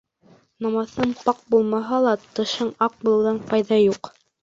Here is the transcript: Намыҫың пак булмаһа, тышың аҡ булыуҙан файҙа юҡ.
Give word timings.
Намыҫың 0.65 1.11
пак 1.19 1.45
булмаһа, 1.55 2.01
тышың 2.41 2.75
аҡ 2.91 2.99
булыуҙан 3.07 3.43
файҙа 3.53 3.83
юҡ. 3.89 4.15